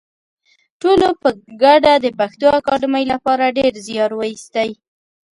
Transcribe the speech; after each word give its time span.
ټولو 0.81 1.07
په 1.21 1.29
ګډه 1.63 1.93
د 1.99 2.07
پښتو 2.19 2.47
اکاډمۍ 2.59 3.05
لپاره 3.13 3.55
ډېر 3.57 3.73
زیار 3.87 4.11
وایستی 4.15 4.69